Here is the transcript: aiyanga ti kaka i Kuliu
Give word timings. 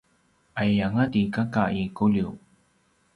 aiyanga 0.59 1.03
ti 1.11 1.21
kaka 1.35 1.63
i 1.81 1.83
Kuliu 1.95 2.29